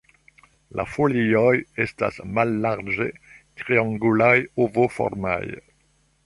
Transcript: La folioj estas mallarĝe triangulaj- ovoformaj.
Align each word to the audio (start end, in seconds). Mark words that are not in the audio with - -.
La 0.77 0.85
folioj 0.93 1.51
estas 1.85 2.17
mallarĝe 2.39 3.07
triangulaj- 3.61 4.49
ovoformaj. 4.67 5.39